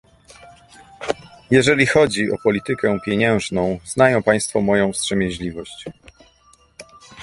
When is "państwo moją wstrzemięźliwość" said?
4.23-5.85